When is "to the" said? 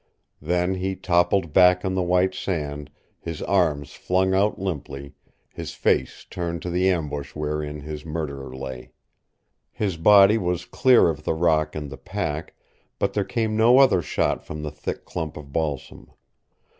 6.63-6.89